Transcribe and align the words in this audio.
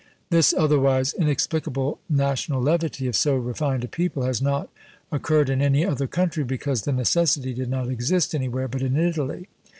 This 0.31 0.51
otherwise 0.51 1.13
inexplicable 1.13 1.99
national 2.09 2.59
levity, 2.59 3.05
of 3.05 3.15
so 3.15 3.35
refined 3.35 3.83
a 3.83 3.87
people, 3.87 4.23
has 4.23 4.41
not 4.41 4.67
occurred 5.11 5.47
in 5.47 5.61
any 5.61 5.85
other 5.85 6.07
country, 6.07 6.43
because 6.43 6.81
the 6.81 6.91
necessity 6.91 7.53
did 7.53 7.69
not 7.69 7.87
exist 7.87 8.33
anywhere 8.33 8.67
but 8.67 8.81
in 8.81 8.97
Italy. 8.97 9.47